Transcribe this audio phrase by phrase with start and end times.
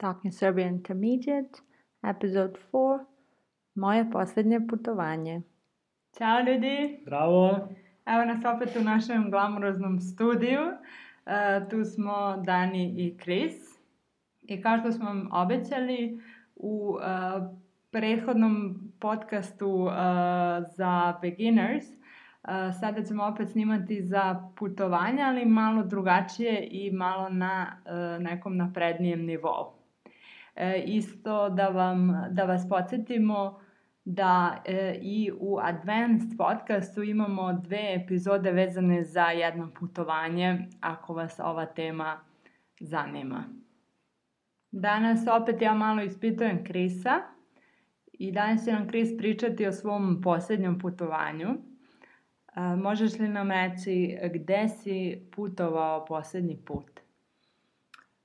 [0.00, 1.60] Talking Serbian Intermediate,
[2.02, 3.04] episode 4,
[3.74, 5.42] moje posljednje putovanje.
[6.18, 7.02] Ćao ljudi!
[7.04, 7.68] Bravo!
[8.06, 10.60] Evo nas opet u našem glamuroznom studiju.
[11.26, 13.80] E, tu smo Dani i Chris.
[14.42, 16.20] I kao što smo vam obećali,
[16.56, 17.06] u e,
[17.90, 19.92] prethodnom podcastu e,
[20.76, 21.84] za beginners,
[22.80, 27.76] sada ćemo opet snimati za putovanja, ali malo drugačije i malo na
[28.20, 29.79] nekom naprednijem nivou.
[30.56, 33.60] E, isto da, vam, da vas podsjetimo
[34.04, 41.40] da e, i u Advanced podcastu imamo dve epizode vezane za jedno putovanje, ako vas
[41.40, 42.20] ova tema
[42.80, 43.44] zanima.
[44.70, 47.20] Danas opet ja malo ispitujem Krisa
[48.12, 51.48] i danas će nam Kris pričati o svom posljednjem putovanju.
[51.48, 57.00] E, možeš li nam reći gde si putovao posljednji put?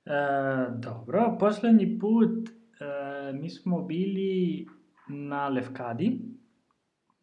[0.06, 4.66] E, dobro, posljednji put e, mi smo bili
[5.08, 6.20] na Levkadi.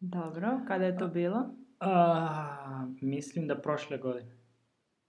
[0.00, 1.46] Dobro, kada je to bilo?
[1.80, 4.36] A, mislim da prošle godine.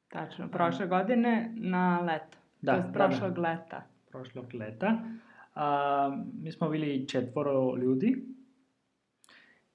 [0.07, 2.37] Tačno, prošle godine na leto.
[2.61, 3.41] Da, to jest da, prošlog da.
[3.41, 3.83] leta.
[4.11, 4.99] Prošlog leta.
[5.55, 8.25] A, mi smo bili četvoro ljudi.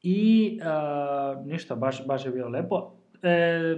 [0.03, 2.93] I a, ništa, baš, baš je bilo lepo.
[3.23, 3.77] E,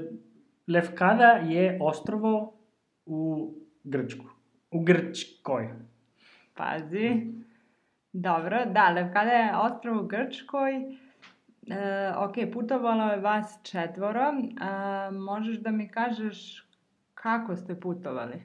[0.69, 2.55] Levkada je ostrovo
[3.07, 3.53] u
[3.85, 4.25] Grčku.
[4.71, 5.69] U Grčkoj.
[6.55, 7.33] Pazi.
[8.13, 10.75] Dobro, da, Levkada je ostrov u Grčkoj.
[10.75, 14.21] E, ok, putovalo je vas četvoro.
[14.21, 16.67] E, možeš da mi kažeš
[17.15, 18.43] kako ste putovali?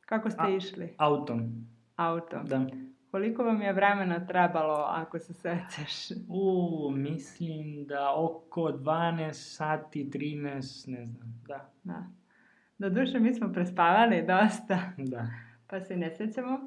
[0.00, 0.94] Kako ste A- išli?
[0.96, 1.66] Autom.
[1.96, 2.46] Autom.
[2.46, 2.66] Da.
[3.10, 6.18] Koliko vam je vremena trebalo, ako se sećaš?
[6.28, 12.04] U, mislim da oko 12 sati, 13, ne znam, da, Da.
[12.78, 15.26] Doduše, mi smo prespavali dosta, da.
[15.66, 16.58] pa se ne sećamo.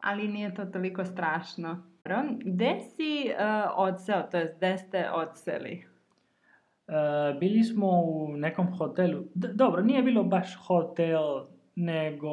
[0.00, 1.82] Ali nije to toliko strašno.
[2.44, 3.40] Gde si uh,
[3.76, 5.86] odseo, to jest gde ste odseli?
[6.88, 6.92] E,
[7.40, 11.22] bili smo u nekom hotelu, D- dobro, nije bilo baš hotel,
[11.74, 12.28] nego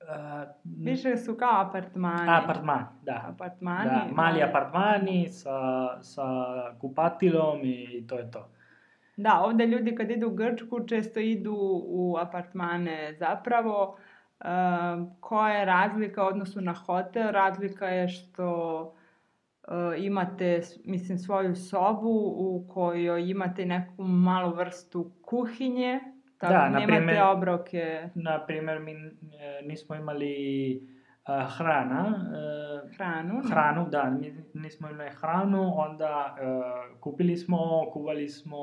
[0.00, 2.30] e, Više su kao apartmani.
[2.30, 3.24] apartman, da.
[3.28, 3.84] Apartmani.
[3.84, 5.58] Da, mali apartmani sa,
[6.02, 6.24] sa
[6.80, 8.48] kupatilom i to je to.
[9.16, 13.96] Da, ovde ljudi kad idu u Grčku često idu u apartmane zapravo.
[14.40, 14.46] Uh,
[15.20, 17.30] koja je razlika u odnosu na hotel?
[17.30, 18.80] Razlika je što
[19.62, 26.00] uh, imate, mislim, svoju sobu u kojoj imate neku malu vrstu kuhinje.
[26.38, 28.96] Tako, Da, nemate primer- obroke Na primjer, mi e,
[29.62, 30.32] nismo imali
[30.76, 30.80] e,
[31.48, 32.14] hrana,
[32.84, 33.34] e, hranu.
[33.34, 33.50] ne?
[33.50, 36.42] hranu, da, mi nismo imali hranu, onda e,
[37.00, 37.58] kupili smo,
[37.92, 38.56] kuvali smo,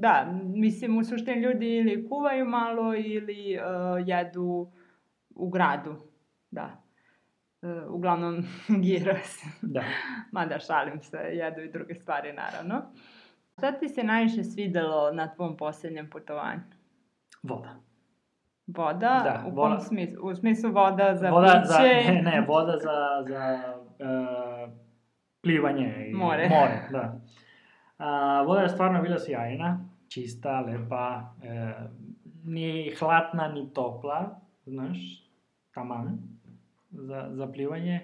[0.00, 4.72] Da, mislim, u suštini ljudi ili kuvaju malo ili uh, jedu
[5.30, 5.96] u gradu.
[6.50, 6.82] Da.
[7.62, 8.44] Uh, uglavnom
[8.84, 9.38] giros.
[9.62, 9.84] da.
[10.32, 12.82] Mada šalim se, jedu i druge stvari naravno.
[13.58, 16.60] Šta ti se najviše svidelo na tvom posljednjem putovanju?
[17.42, 17.76] Voda.
[18.66, 19.20] Voda?
[19.24, 19.80] Da, u voda.
[19.80, 20.28] smislu?
[20.28, 22.12] U smislu voda za voda za, piće?
[22.12, 23.42] ne, ne, voda za, za
[23.98, 24.70] e,
[25.42, 26.06] plivanje.
[26.08, 26.48] I More.
[26.48, 27.20] More, da.
[27.98, 31.74] A, voda je stvarno bila sjajna, čista, lepa, e,
[32.44, 34.98] ni hladna, ni topla, znaš,
[35.74, 36.18] taman,
[36.90, 38.00] za, za plivanje.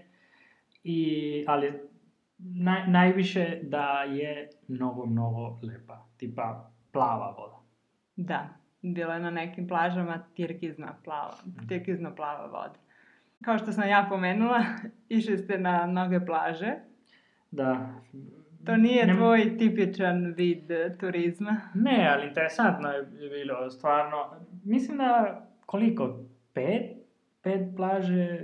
[0.84, 1.72] I, ali
[2.38, 7.56] naj, najviše da je mnogo, mnogo lepa, tipa plava voda.
[8.16, 8.48] Da,
[8.82, 11.34] bila je na nekim plažama tirkizna plava,
[11.68, 12.78] tirkizno plava voda.
[13.44, 14.64] Kao što sam ja pomenula,
[15.08, 16.74] išli ste na mnoge plaže.
[17.50, 17.94] Da.
[18.66, 21.56] To nije Ne- tvoj tipičan vid e, turizma.
[21.74, 24.16] Ne, ali interesantno je bilo, stvarno.
[24.64, 26.18] Mislim da koliko?
[26.52, 26.96] Pet?
[27.42, 28.40] Pet plaže,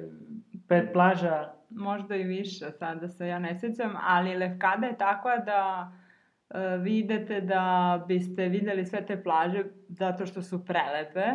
[0.69, 1.53] pet plaža.
[1.71, 5.93] Možda i više, sada se ja ne sjećam, ali Levkada je takva da
[6.51, 11.27] e, vi idete da biste videli sve te plaže zato što su prelepe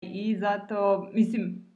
[0.00, 1.66] i zato, mislim,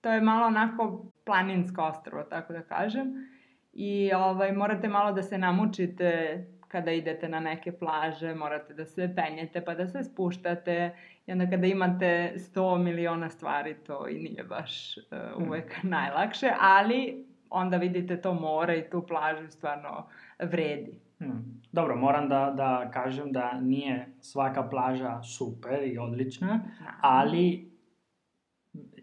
[0.00, 3.30] to je malo onako planinsko ostrovo, tako da kažem.
[3.72, 9.12] I ovaj, morate malo da se namučite kada idete na neke plaže, morate da se
[9.16, 10.96] penjete pa da se spuštate
[11.26, 17.26] i onda kada imate 100 miliona stvari to i nije baš uh, uvek najlakše, ali
[17.50, 20.06] onda vidite to more i tu plažu stvarno
[20.38, 21.00] vredi.
[21.18, 21.30] Hm.
[21.72, 26.60] Dobro, moram da, da kažem da nije svaka plaža super i odlična,
[27.00, 27.70] ali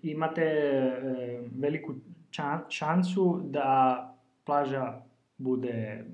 [0.01, 0.93] imate e,
[1.59, 1.93] veliku
[2.29, 4.16] čan, šansu da
[4.47, 5.01] plaža
[5.37, 6.05] bude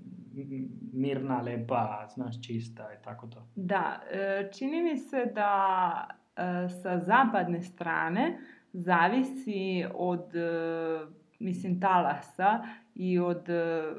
[0.94, 3.48] mirna, lepa, znaš, čista i tako to.
[3.56, 8.38] Da, e, čini mi se da e, sa zapadne strane
[8.74, 11.06] zavisi od, e,
[11.40, 12.64] mislim, talasa
[12.96, 13.48] i od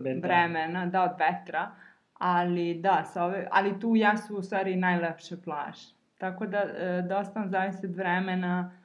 [0.01, 0.29] Vetra.
[0.29, 1.71] vremena, da, od vetra,
[2.15, 5.95] ali da, sa ove, ali tu jesu u stvari najlepše plaže.
[6.19, 6.63] Tako da,
[7.09, 8.81] dosta nam zavisi od vremena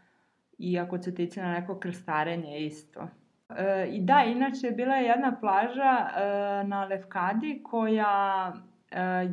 [0.57, 3.07] i ako ćete ići na neko krstarenje isto.
[3.57, 8.53] E, I da, inače, bila je jedna plaža e, na Lefkadi koja
[8.91, 9.29] e,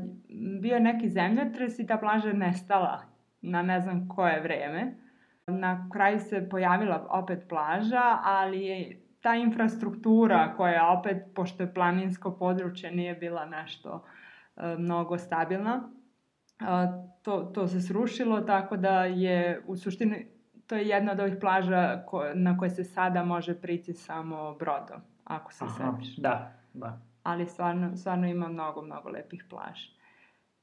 [0.60, 3.02] bio je neki zemljotres i ta plaža je nestala
[3.42, 4.94] na ne znam koje vreme.
[5.46, 12.30] Na kraju se pojavila opet plaža, ali je ta infrastruktura koja opet, pošto je planinsko
[12.38, 14.04] područje, nije bila nešto
[14.56, 15.90] e, mnogo stabilna.
[17.22, 20.35] To, to se srušilo, tako da je u suštini
[20.66, 25.00] to je jedna od ovih plaža ko, na koje se sada može prići samo brodom,
[25.24, 26.16] ako se sećaš.
[26.16, 27.00] da, da.
[27.22, 29.96] Ali stvarno, stvarno ima mnogo, mnogo lepih plaža.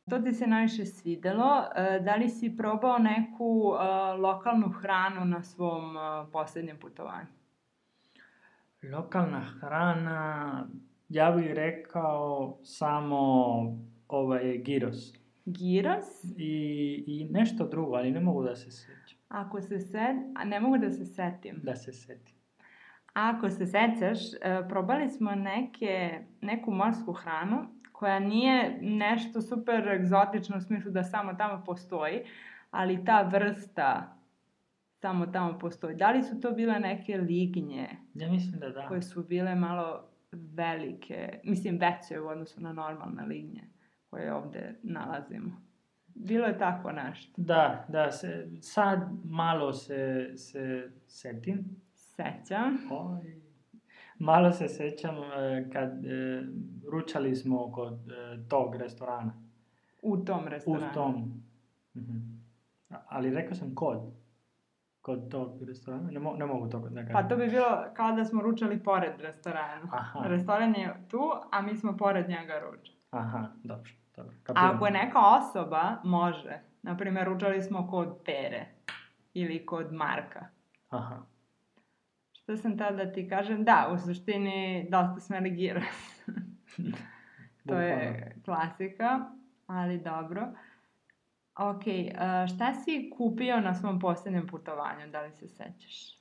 [0.10, 1.64] To ti se najviše svidelo.
[1.76, 3.84] E, Da li si probao neku e,
[4.18, 6.00] lokalnu hranu na svom e,
[6.32, 7.28] posljednjem putovanju?
[8.92, 10.68] Lokalna hrana,
[11.10, 13.18] ja bih rekao samo
[14.08, 15.18] ovaj gyros.
[15.46, 19.20] Giros, I, I nešto drugo, ali ne mogu da se sjećam.
[19.34, 20.16] Ako se set...
[20.36, 21.60] A ne mogu da se setim.
[21.64, 22.36] Da se setim.
[23.14, 30.58] Ako se sećaš, e, probali smo neke, neku morsku hranu koja nije nešto super egzotično
[30.58, 32.22] u smislu da samo tamo postoji,
[32.72, 34.18] ali ta vrsta
[35.02, 35.96] samo tamo postoji.
[35.96, 38.88] Da li su to bile neke lignje Ja mislim da da.
[38.88, 43.64] koje su bile malo velike, mislim veće u odnosu na normalne lignje
[44.10, 45.73] koje ovde nalazimo?
[46.16, 47.34] Bilo je tako nešto.
[47.38, 51.66] Da, da, se, sad malo se, se setim.
[51.94, 52.78] Sećam.
[52.92, 53.42] Oj.
[54.20, 56.44] Malo se sećam e, kad e,
[56.88, 58.14] ručali smo kod e,
[58.50, 59.34] tog restorana.
[60.02, 60.94] U tom U restoranu.
[60.94, 61.44] tom.
[61.96, 62.18] Mhm.
[63.08, 64.00] Ali rekao sam kod.
[65.02, 66.12] Kod tog restorana.
[66.12, 67.14] Ne, mo- ne mogu to da kažem.
[67.14, 69.82] Pa to bi bilo kao da smo ručali pored restorana.
[69.92, 70.20] Aha.
[70.24, 71.20] Restoran je tu,
[71.52, 72.98] a mi smo pored njega ručali.
[73.12, 73.92] Aha, dobro.
[74.44, 74.76] Kapiram.
[74.76, 76.60] ako je neka osoba, može.
[76.82, 78.66] Naprimjer, ručali smo kod Pere
[79.34, 80.46] ili kod Marka.
[80.90, 81.22] Aha.
[82.32, 83.64] Što sam tada ti kažem?
[83.64, 86.26] Da, u suštini dosta smo giros.
[87.68, 89.32] to je klasika,
[89.68, 90.48] ali dobro.
[91.56, 92.14] Ok, e,
[92.56, 96.20] šta si kupio na svom posljednjem putovanju, da li se sećaš?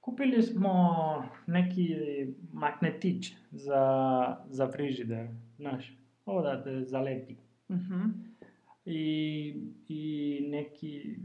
[0.00, 0.74] Kupili smo
[1.46, 1.96] neki
[2.52, 7.36] magnetić za, za frižider, znaš, ovo da zalepi.
[7.70, 8.10] Mhm.
[8.84, 9.54] I,
[9.88, 11.16] I neki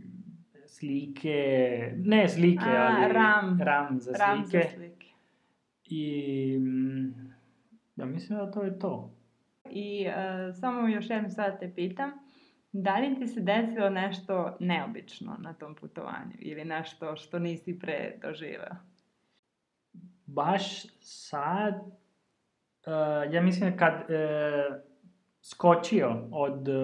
[0.68, 3.60] slike, ne slike, A, ali ram.
[3.62, 4.70] ram za Ram za slike.
[4.76, 5.06] slike.
[5.86, 6.60] I
[7.96, 9.16] ja mislim da to je to.
[9.72, 10.14] I e,
[10.54, 12.12] samo još jednu stvar te pitam,
[12.72, 18.18] da li ti se desilo nešto neobično na tom putovanju ili nešto što nisi pre
[18.22, 18.76] doživeo?
[20.26, 24.89] Baš sad, uh, ja mislim kad uh,
[25.42, 26.76] skočio od uh,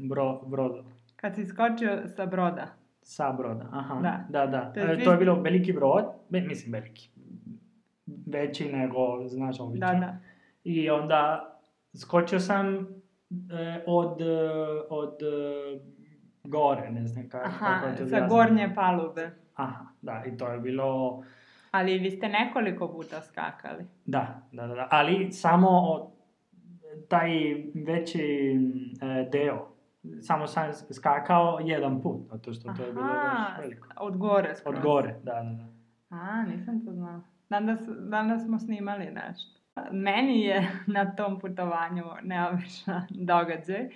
[0.00, 0.82] bro, broda,
[1.16, 2.66] Kad si skočio sa broda.
[3.02, 4.24] sa broda, aha, Da.
[4.30, 4.72] da, da.
[4.72, 7.10] To je je, to je bilo veliki brod, be, mislim veliki,
[8.26, 8.96] veći nego,
[9.26, 10.00] znaš, Da, običan.
[10.00, 10.18] da.
[10.64, 11.52] I onda
[11.96, 12.78] skočio sam e,
[13.86, 14.50] od, e,
[14.90, 15.80] od e,
[16.44, 19.30] gore, ne znam kako, kako Aha, to sa gornje palube.
[19.54, 21.22] Aha, da, i to je bilo,
[21.70, 23.84] Ali vi ste nekoliko puta skakali.
[24.06, 24.88] da, da, da, da.
[24.90, 26.02] ali samo od,
[27.08, 27.30] taj
[27.86, 28.56] veći
[29.02, 29.68] e, deo,
[30.20, 33.88] samo sam skakao jedan put, zato što to je bilo baš veliko.
[34.00, 34.76] od gore skroz.
[34.76, 35.66] Od gore, da, da, da.
[36.16, 37.20] A, nisam to znala.
[37.48, 39.60] Danas, danas smo snimali nešto.
[39.92, 43.88] Meni je na tom putovanju neobičan događaj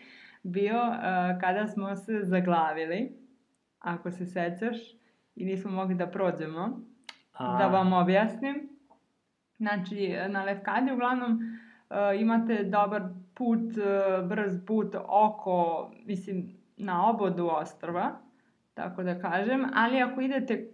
[0.43, 3.19] bio uh, kada smo se zaglavili,
[3.79, 4.77] ako se sećaš,
[5.35, 6.81] i nismo mogli da prođemo.
[7.33, 8.69] A, Da vam objasnim.
[9.57, 11.62] Znači, na Lefkadi uglavnom uh,
[12.21, 13.03] imate dobar
[13.35, 18.11] put, uh, brz put oko, mislim, na obodu ostrva,
[18.75, 20.69] tako da kažem, ali ako idete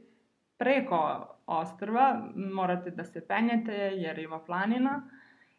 [0.59, 5.03] preko ostrva, morate da se penjete jer ima planina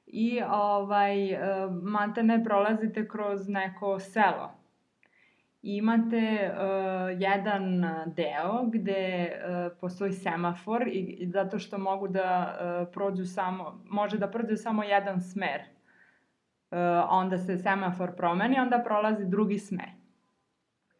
[0.06, 1.40] i ovaj, uh,
[1.84, 4.59] mate ne prolazite kroz neko selo.
[5.62, 12.94] Imate uh, jedan deo gde uh, postoji semafor i, i zato što mogu da uh,
[12.94, 15.62] prođu samo, može da prođe samo jedan smer.
[16.72, 16.78] Uh,
[17.10, 19.90] onda se semafor promeni, onda prolazi drugi smer.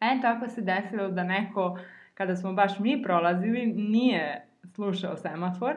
[0.00, 1.78] E, tako se desilo da neko,
[2.14, 5.76] kada smo baš mi prolazili, nije slušao semafor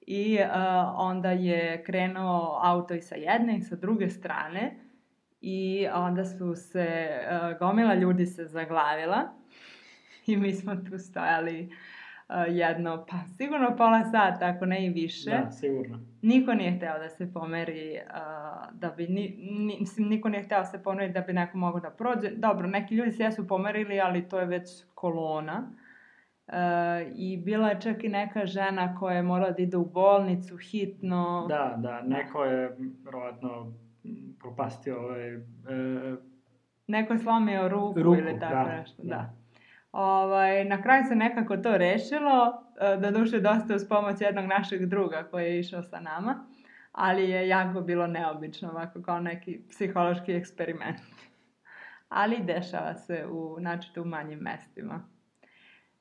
[0.00, 0.48] i uh,
[0.96, 4.85] onda je krenuo auto i sa jedne i sa druge strane
[5.40, 9.22] i onda su se, uh, gomila ljudi se zaglavila
[10.26, 11.70] i mi smo tu stojali
[12.48, 15.30] jedno, pa sigurno pola sata, ako ne i više.
[15.30, 16.00] Da, sigurno.
[16.22, 20.58] Niko nije hteo da se pomeri, uh, da bi, ni, ni, mislim, niko nije hteo
[20.58, 22.30] da se pomeri da bi neko mogao da prođe.
[22.30, 25.70] Dobro, neki ljudi se jesu pomerili, ali to je već kolona.
[26.46, 26.54] Uh,
[27.14, 31.46] I bila je čak i neka žena koja je morala da ide u bolnicu hitno.
[31.48, 33.72] Da, da, neko je vjerovatno
[34.40, 35.40] propastio ovaj, e,
[36.86, 39.08] Neko je slomio ruku, Ruku, ili tako da, nešto, da.
[39.08, 39.32] da.
[39.92, 44.86] Ovaj, na kraju se nekako to rešilo, e, da duše dosta uz pomoć jednog našeg
[44.86, 46.46] druga koji je išao sa nama,
[46.92, 51.00] ali je jako bilo neobično, ovako kao neki psihološki eksperiment.
[52.08, 55.00] Ali dešava se u, načito u manjim mestima.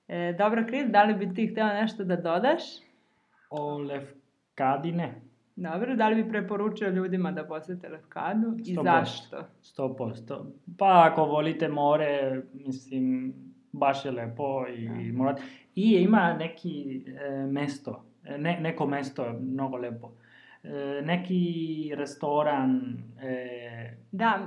[0.07, 2.61] E, dobro, Kris, da li bi ti htela nešto da dodaš?
[3.49, 5.21] o Lefkadine.
[5.55, 8.83] Dobro, da li bi preporučio ljudima da posete Lefkadu i 100%.
[8.83, 9.43] zašto?
[9.77, 10.45] 100%.
[10.77, 13.33] Pa ako volite more, mislim,
[13.71, 15.13] baš je lepo i Da.
[15.13, 15.41] morate...
[15.75, 20.11] I ima neki e, mesto, e, ne, neko mesto je mnogo lepo.
[20.63, 20.69] E,
[21.03, 21.43] neki
[21.95, 24.39] restoran, e, Da,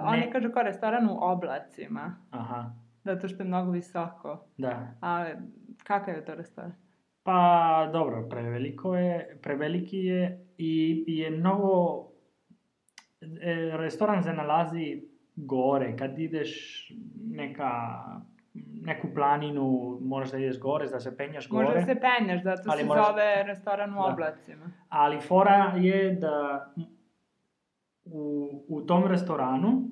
[0.00, 0.30] uh, oni Ne.
[0.30, 4.44] kažu kao restoran u oblacima, aha, zato što je mnogo visoko.
[4.58, 4.88] da.
[5.00, 5.26] A
[5.78, 6.72] kakav je to restoran?
[7.26, 7.40] Pa
[7.92, 10.20] dobro, preveliko je, preveliki je
[10.58, 10.72] i,
[11.08, 12.02] je mnogo...
[13.40, 15.02] E, restoran se nalazi
[15.36, 16.52] gore, kad ideš
[17.26, 17.70] neka,
[18.82, 19.66] neku planinu,
[20.02, 21.64] moraš da ideš gore, da se penjaš gore.
[21.64, 24.02] Možda se penješ, zato Ali se moraš- zove restoran u Da.
[24.04, 24.70] oblacima.
[24.88, 26.66] Ali fora je da
[28.04, 28.20] u,
[28.68, 29.88] u tom restoranu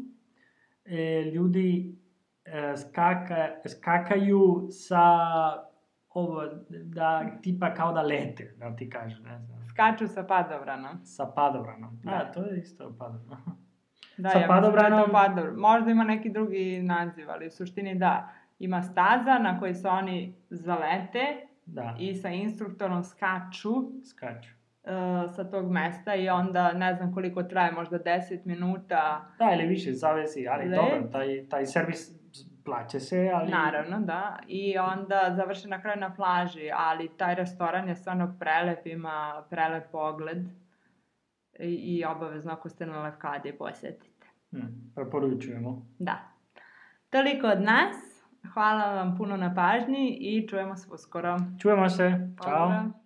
[0.85, 1.97] e, ljudi
[2.45, 5.03] e, skaka, skakaju sa
[6.15, 7.09] ovo, da
[7.43, 10.99] tipa kao da lete, da ti kažem, ne znam, Skaču sa padobranom.
[11.05, 12.01] sa padobranom.
[12.03, 12.33] Da, Da.
[12.33, 13.41] to je isto padobran.
[14.17, 15.55] Da, Sa ja mislim da to padobranom- padobran.
[15.57, 18.29] Možda ima neki drugi naziv, ali u suštini da.
[18.59, 21.21] Ima staza na kojoj se oni zalete
[21.67, 24.51] Da, i sa instruktorom skaču skaču.
[24.83, 24.91] uh,
[25.31, 29.25] sa tog mesta i onda ne znam koliko traje, možda 10 minuta.
[29.39, 30.77] Da, ili više, zavisi, ali Let.
[30.77, 32.11] dobro, taj, taj servis
[32.65, 33.51] plaća se, ali...
[33.51, 34.39] Naravno, da.
[34.47, 39.91] I onda završe na kraju na plaži, ali taj restoran je stvarno prelep, ima prelep
[39.93, 40.39] pogled
[41.59, 44.27] i, i obavezno ako ste na Levkadi posetite.
[44.51, 45.87] Hm, preporučujemo.
[45.99, 46.19] Da.
[47.11, 47.97] Toliko od nas.
[48.55, 51.37] Hvala vam puno na pažnji i čujemo se uskoro.
[51.61, 52.35] Čujemo se.
[52.37, 53.04] Pozdrav.